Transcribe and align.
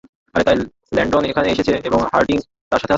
আরে, 0.35 0.43
তাই 0.43 0.57
ল্যান্ডন 0.91 1.23
এখানে 1.25 1.47
এসেছে, 1.49 1.73
এবং 1.87 1.99
হার্ডিন 2.11 2.39
তার 2.71 2.79
সাথে 2.79 2.85
আছে। 2.85 2.89